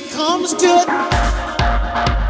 I 0.00 0.08
comes 0.08 0.52
you 0.52 0.58
stand 0.58 2.29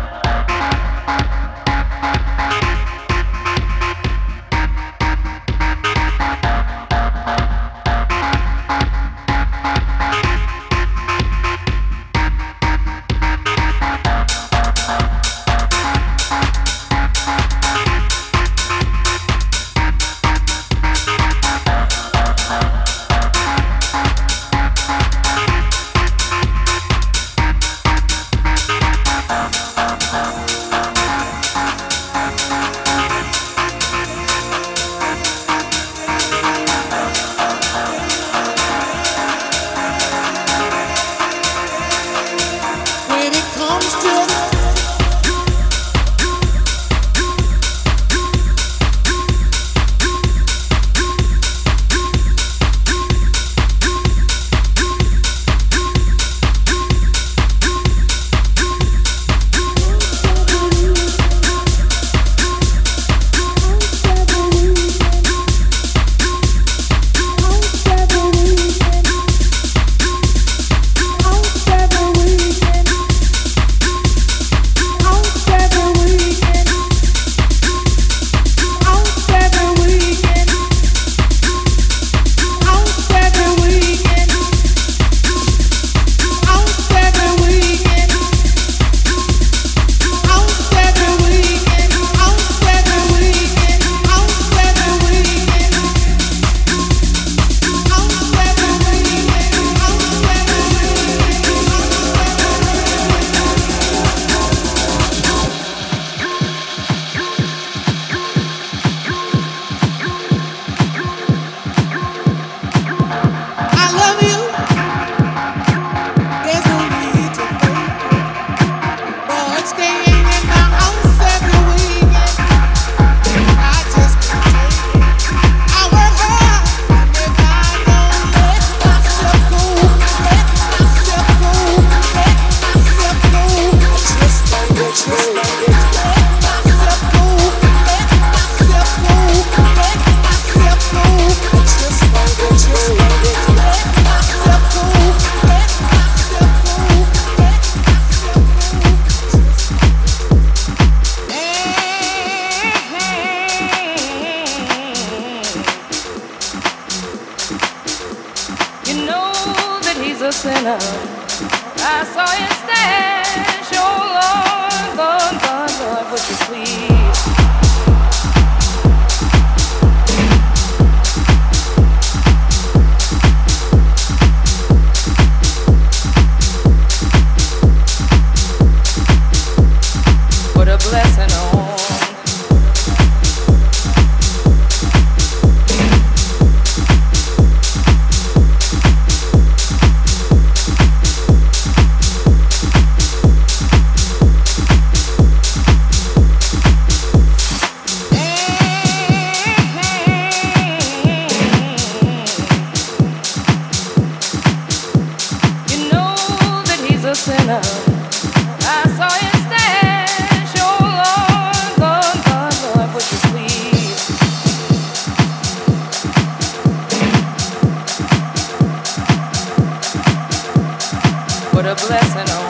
a 221.70 221.74
blessing 221.76 222.26
oh. 222.30 222.49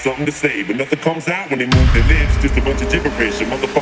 something 0.00 0.24
to 0.26 0.32
say, 0.32 0.62
but 0.62 0.76
nothing 0.76 0.98
comes 0.98 1.28
out 1.28 1.50
when 1.50 1.58
they 1.58 1.66
move 1.66 1.92
their 1.92 2.06
lips. 2.08 2.40
Just 2.40 2.56
a 2.56 2.62
bunch 2.62 2.80
of 2.80 2.90
gibberish. 2.90 3.40
And 3.40 3.52
motherfuckers 3.52 3.79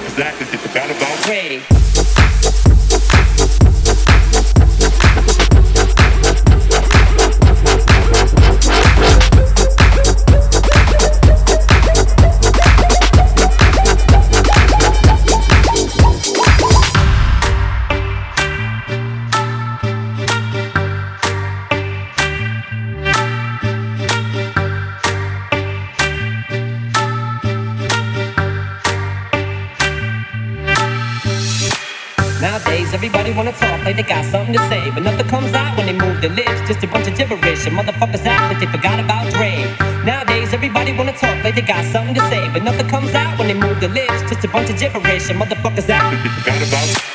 forgot 38.79 39.01
about 39.01 39.33
Dre. 39.33 39.65
Nowadays, 40.05 40.55
everybody 40.55 40.93
wanna 40.93 41.13
talk 41.13 41.43
like 41.43 41.57
they 41.57 41.63
got 41.63 41.85
something 41.85 42.15
to 42.15 42.21
say, 42.29 42.49
but 42.53 42.63
nothing 42.63 42.87
comes 42.87 43.13
out 43.15 43.37
when 43.39 43.49
they 43.49 43.55
move 43.55 43.81
their 43.81 43.89
lips. 43.89 44.23
Just 44.31 44.45
a 44.45 44.49
bunch 44.49 44.71
of 44.71 44.79
gibberish, 44.79 45.29
and 45.31 45.41
motherfuckers 45.41 45.87
they 45.87 46.31
forgot 46.41 46.69
about. 46.69 47.08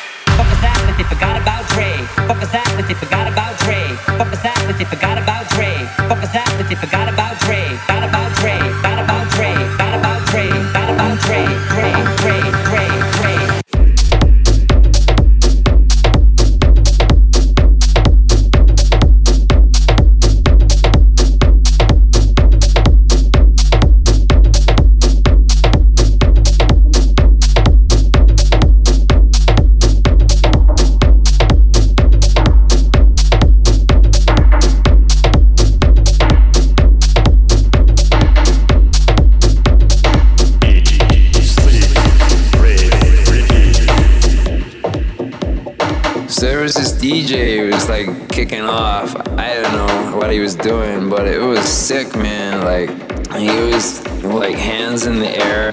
Off. 48.62 49.16
I 49.38 49.56
don't 49.62 49.74
know 49.74 50.18
what 50.18 50.32
he 50.32 50.40
was 50.40 50.56
doing, 50.56 51.10
but 51.10 51.28
it 51.28 51.40
was 51.40 51.64
sick, 51.64 52.16
man. 52.16 52.64
Like 52.64 52.90
he 53.36 53.48
was 53.48 54.06
like 54.24 54.56
hands 54.56 55.06
in 55.06 55.20
the 55.20 55.30
air. 55.30 55.72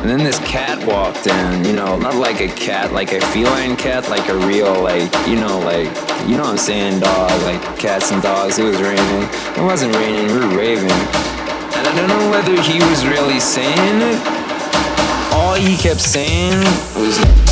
And 0.00 0.08
then 0.08 0.24
this 0.24 0.38
cat 0.40 0.84
walked 0.86 1.26
in, 1.26 1.64
you 1.64 1.72
know, 1.74 1.98
not 1.98 2.14
like 2.14 2.40
a 2.40 2.48
cat, 2.48 2.92
like 2.92 3.12
a 3.12 3.20
feline 3.20 3.76
cat, 3.76 4.08
like 4.08 4.28
a 4.28 4.36
real, 4.46 4.80
like, 4.82 5.12
you 5.26 5.36
know, 5.36 5.58
like, 5.58 5.90
you 6.26 6.36
know 6.36 6.44
what 6.44 6.52
I'm 6.52 6.58
saying, 6.58 7.00
dog, 7.00 7.30
like 7.42 7.60
cats 7.78 8.10
and 8.10 8.22
dogs. 8.22 8.58
It 8.58 8.64
was 8.64 8.80
raining. 8.80 9.28
It 9.56 9.62
wasn't 9.62 9.94
raining, 9.96 10.26
we 10.28 10.38
were 10.38 10.56
raving. 10.56 10.90
And 10.90 11.86
I 11.86 11.94
don't 11.94 12.08
know 12.08 12.30
whether 12.30 12.60
he 12.62 12.78
was 12.78 13.04
really 13.06 13.40
saying 13.40 14.00
it. 14.00 15.34
All 15.34 15.54
he 15.54 15.76
kept 15.76 16.00
saying 16.00 16.58
was. 16.96 17.47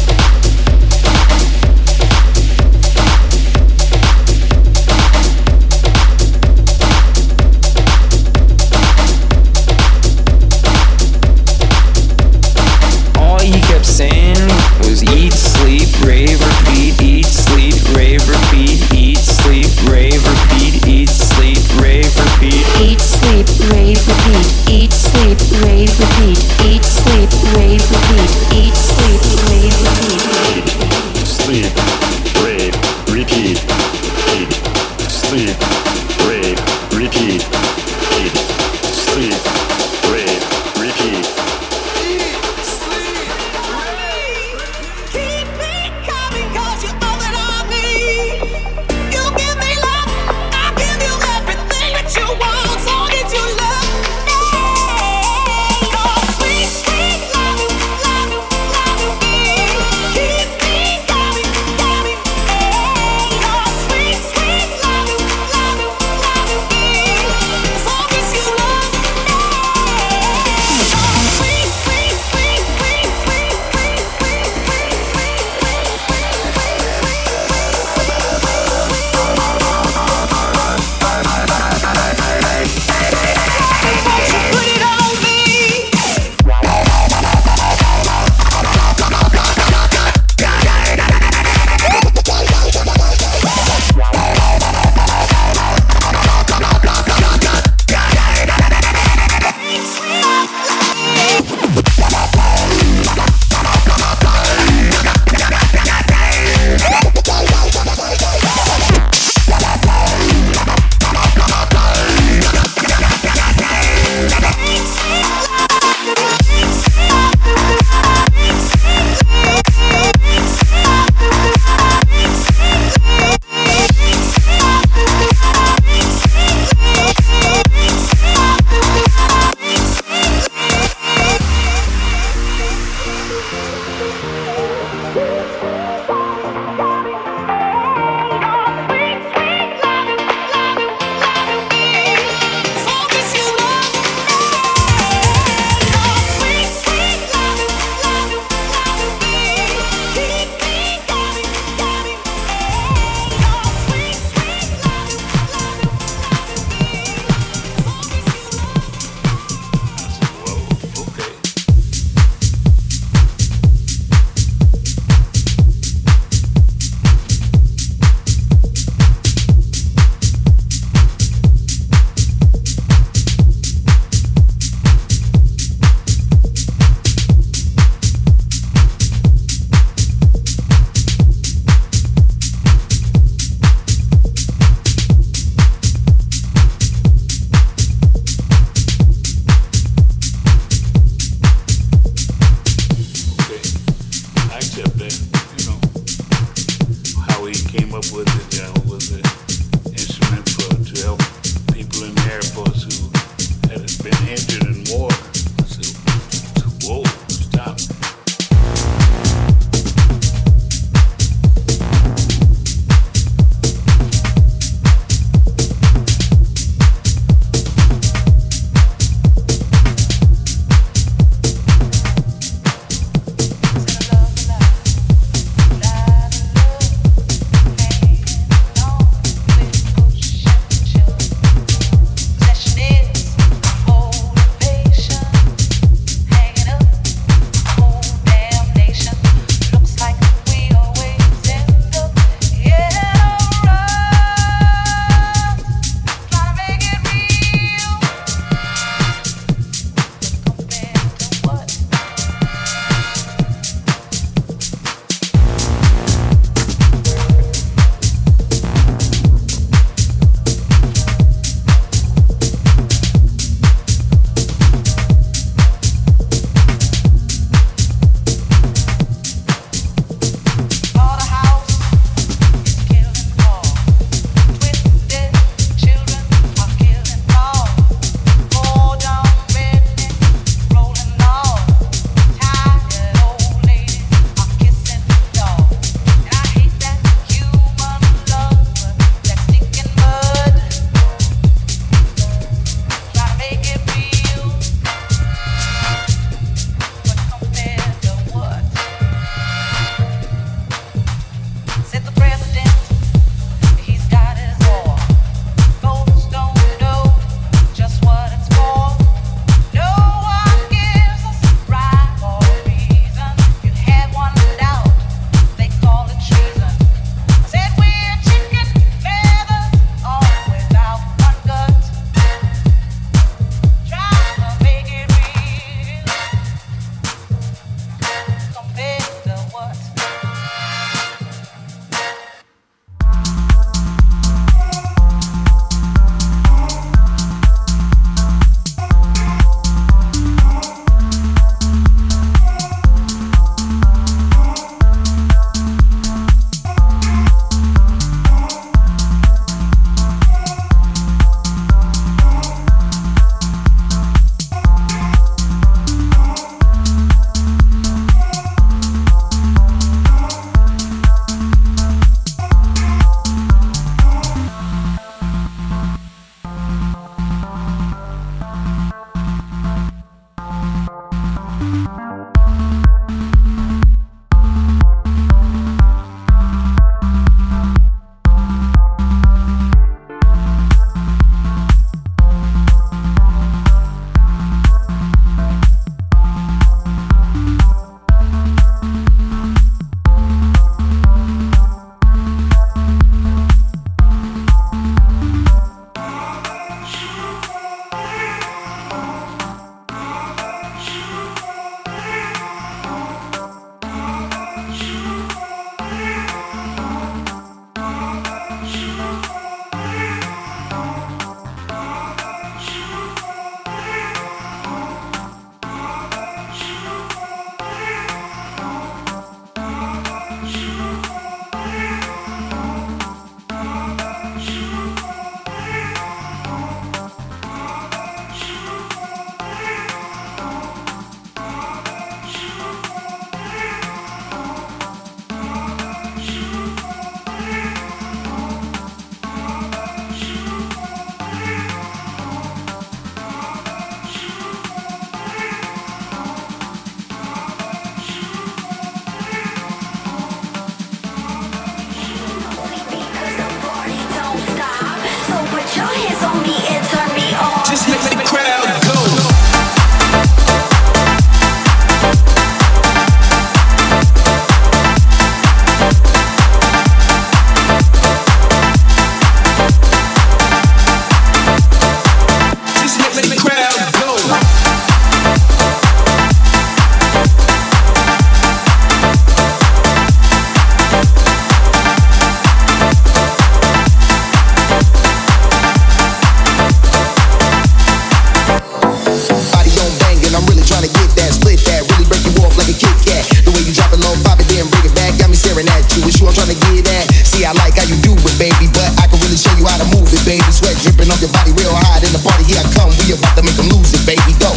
baby. 498.38 498.68
But 498.72 498.88
I 499.00 499.08
can 499.08 499.18
really 499.24 499.36
show 499.36 499.52
you 499.56 499.66
how 499.66 499.76
to 499.80 499.88
move 499.92 500.08
it, 500.12 500.24
baby. 500.24 500.44
Sweat 500.52 500.76
dripping 500.84 501.10
off 501.10 501.20
your 501.20 501.32
body 501.32 501.52
real 501.56 501.72
hot. 501.72 502.04
In 502.04 502.12
the 502.12 502.20
party, 502.20 502.44
here 502.44 502.60
I 502.60 502.66
come. 502.72 502.92
We 503.04 503.12
about 503.16 503.34
to 503.36 503.42
make 503.42 503.56
them 503.56 503.68
lose 503.68 503.92
it, 503.92 504.04
baby. 504.06 504.32
Go. 504.38 504.52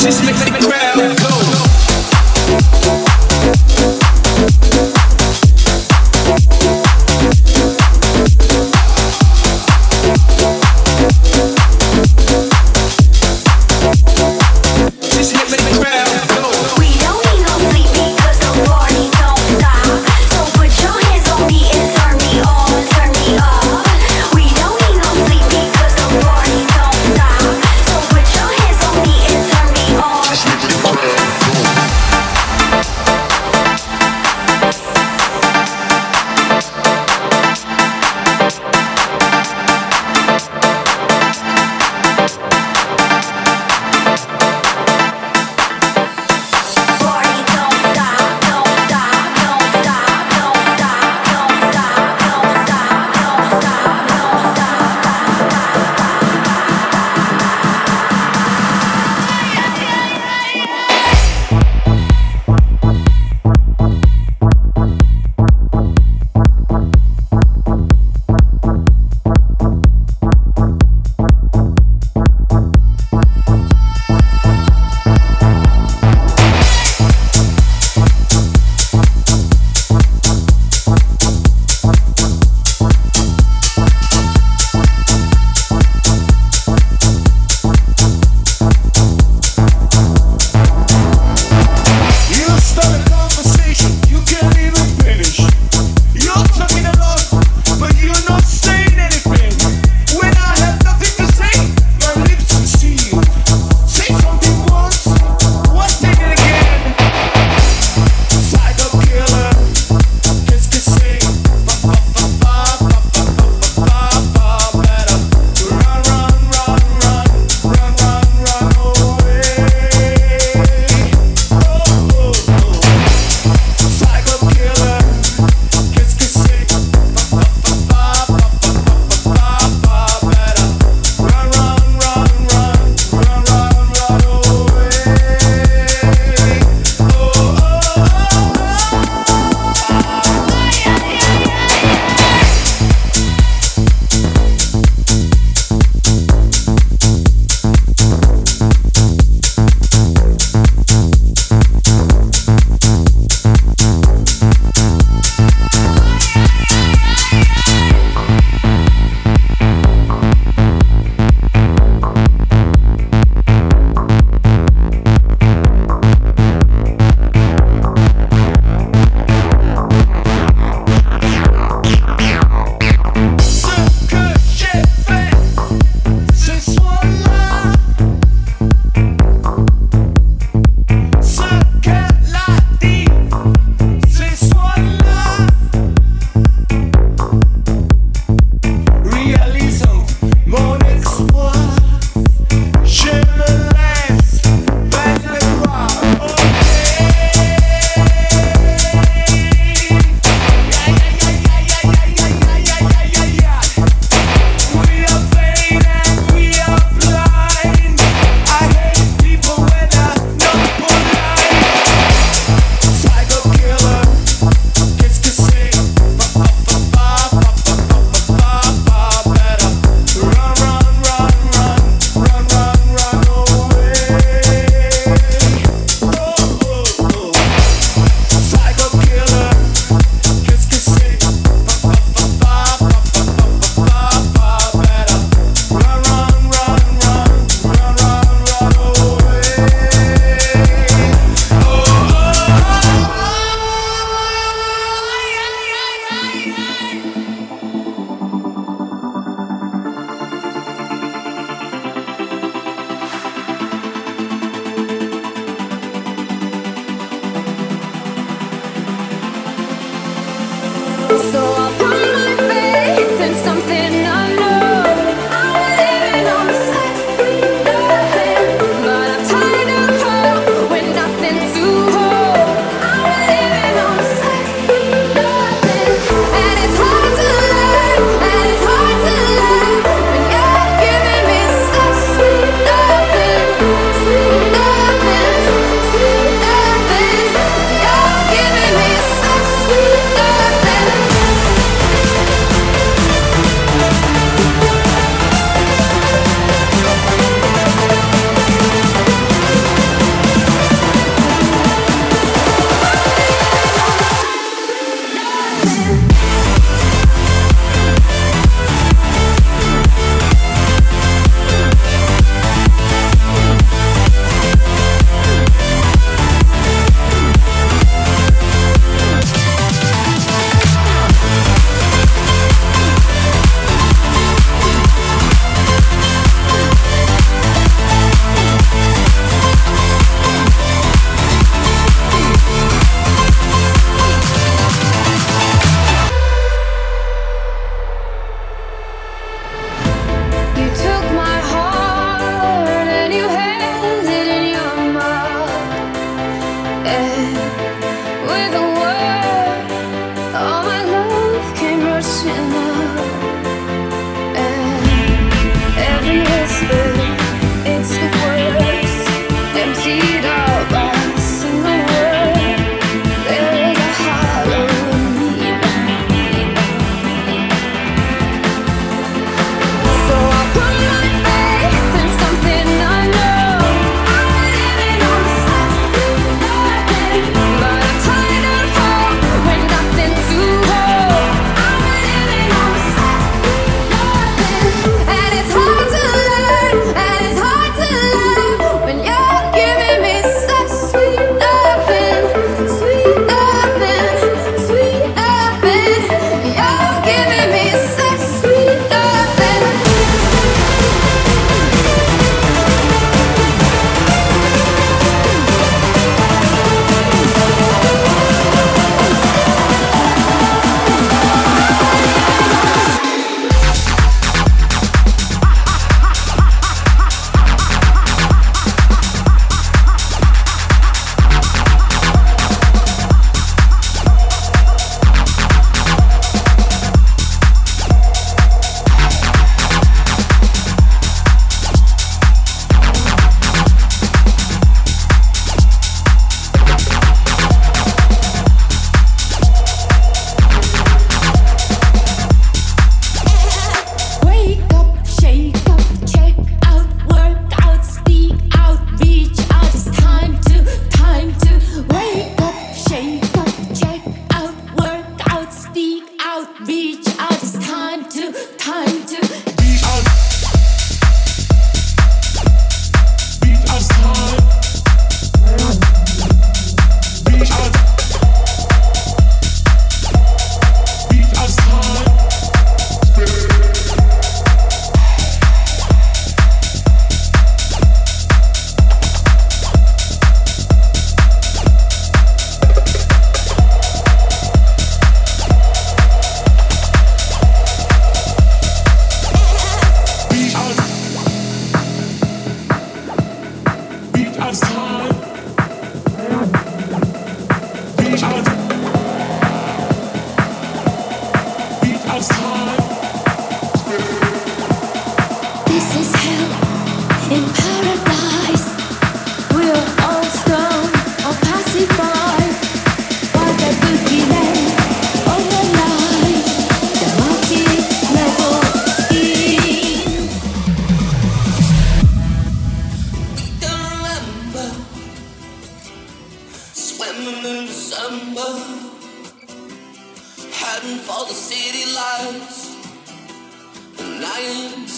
Just 0.00 0.24
make 0.24 0.36
the 0.36 0.50
crowd 0.60 1.16
go. 1.18 1.53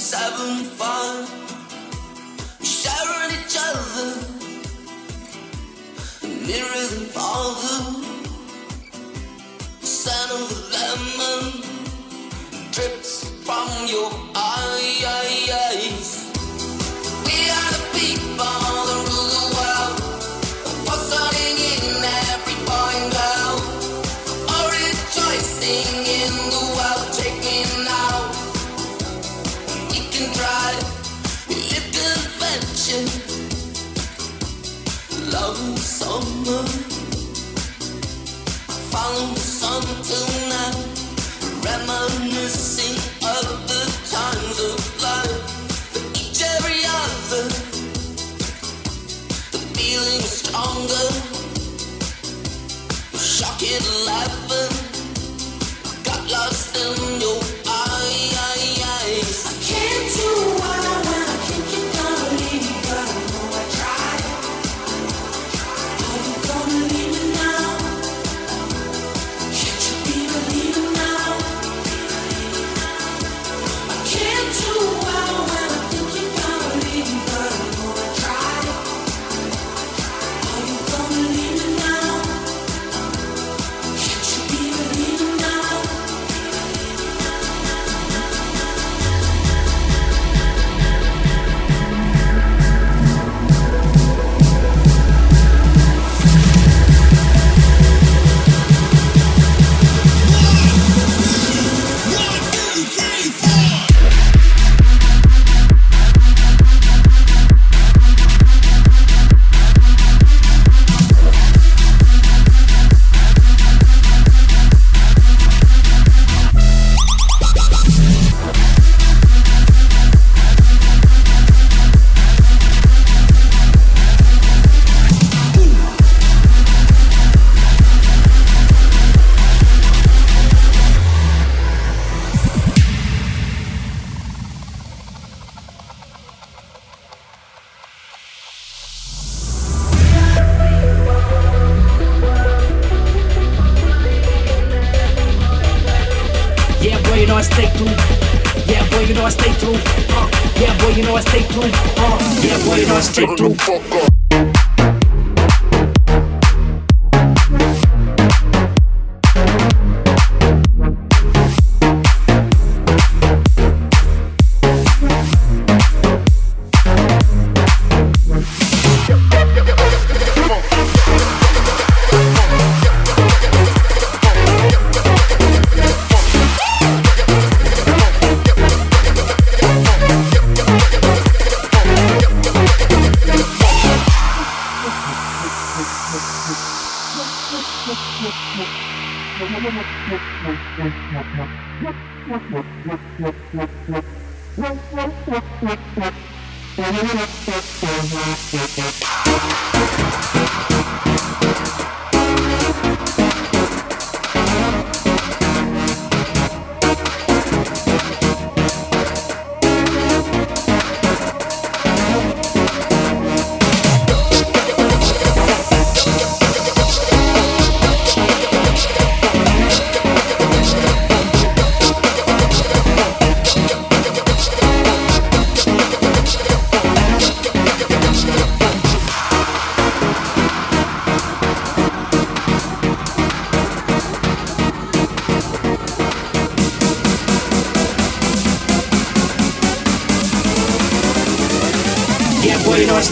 just 0.08 0.22
having 0.22 0.64
fun, 0.64 1.26
sharing 2.62 3.30
each 3.38 3.56
other, 3.58 4.08
nearer 6.46 6.86
than 6.90 7.06
father, 7.06 7.78
of 10.30 10.48
lemon 10.72 11.62
drips 12.70 13.30
from 13.44 13.68
your 13.88 14.12
eyes. 14.36 14.85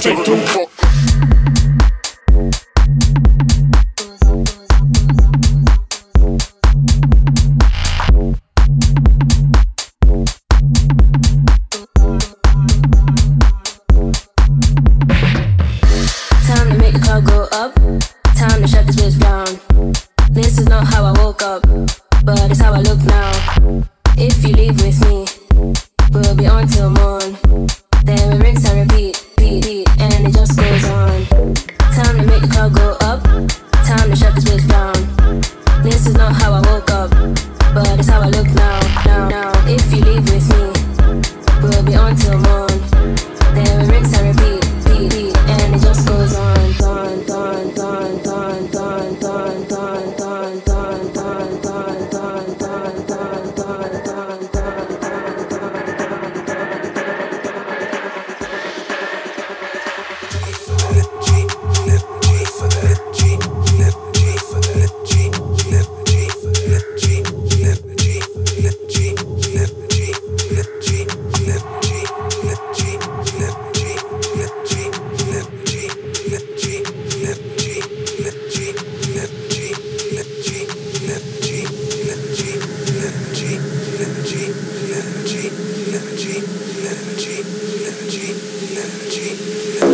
straight 0.04 0.22
to 0.26 0.63
Thank 89.36 89.82
you. 89.82 89.93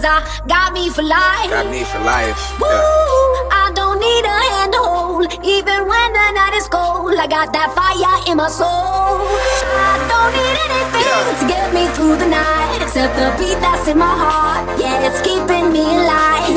Cause 0.00 0.08
I 0.08 0.46
got 0.48 0.72
me 0.72 0.88
for 0.88 1.02
life. 1.02 1.50
Got 1.52 1.68
me 1.68 1.84
for 1.84 2.00
life. 2.00 2.40
Woo! 2.56 2.64
Yeah. 2.64 3.52
I 3.52 3.68
don't 3.76 4.00
need 4.00 4.24
a 4.24 4.32
hand 4.32 4.72
to 4.72 4.80
hold. 4.80 5.28
Even 5.44 5.84
when 5.84 6.08
the 6.16 6.26
night 6.40 6.56
is 6.56 6.64
cold, 6.72 7.12
I 7.20 7.26
got 7.28 7.52
that 7.52 7.68
fire 7.76 8.16
in 8.24 8.40
my 8.40 8.48
soul. 8.48 9.20
I 9.20 10.00
don't 10.08 10.32
need 10.32 10.56
anything 10.56 11.04
Yeah. 11.04 11.36
to 11.36 11.44
get 11.52 11.66
me 11.76 11.84
through 11.92 12.16
the 12.16 12.32
night. 12.32 12.80
except 12.80 13.12
the 13.20 13.28
beat 13.36 13.60
that's 13.60 13.88
in 13.92 13.98
my 13.98 14.08
heart. 14.08 14.80
Yeah, 14.80 15.04
it's 15.04 15.20
keeping 15.20 15.68
me 15.68 15.84
alive. 15.84 16.48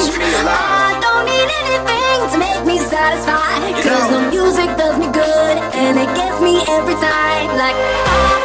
I 0.47 0.95
don't 1.03 1.27
need 1.27 1.49
anything 1.67 2.19
to 2.31 2.37
make 2.39 2.63
me 2.63 2.79
satisfied. 2.79 3.75
Cause 3.83 4.07
the 4.07 4.21
music 4.31 4.71
does 4.79 4.95
me 4.95 5.11
good 5.11 5.55
and 5.83 5.99
it 5.99 6.07
gets 6.15 6.39
me 6.39 6.63
every 6.71 6.95
time. 6.95 7.59
Like. 7.59 8.42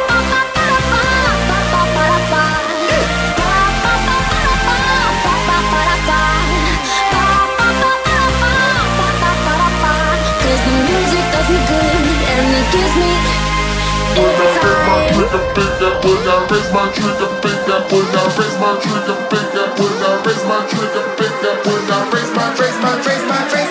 When 15.99 16.27
I 16.27 16.41
raise 16.49 16.71
my 16.71 16.91
trigger 16.93 17.27
finger, 17.39 17.79
when 17.91 18.15
I 18.15 18.33
raise 18.37 18.55
my 18.59 18.71
trigger 18.81 19.15
finger, 19.29 19.65
when 19.79 20.03
I 20.03 20.23
raise 20.25 20.43
my 20.45 20.59
trigger 20.69 21.05
finger, 21.15 21.53
when 21.63 21.91
I 21.91 22.09
raise 22.11 22.31
my 22.33 22.33
raise 22.33 22.33
my 22.33 22.53
raise 22.55 22.79
my 22.81 22.95
raise 23.05 23.25
my 23.27 23.53
raise 23.53 23.63
my 23.63 23.68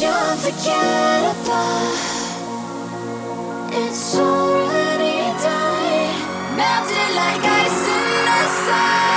you're 0.00 0.10
unforgettable. 0.10 1.90
It's 3.72 4.16
already 4.16 5.18
done, 5.42 6.56
melted 6.56 7.10
like 7.16 7.44
ice 7.44 7.86
in 7.86 8.24
the 8.24 8.48
sun. 8.64 9.09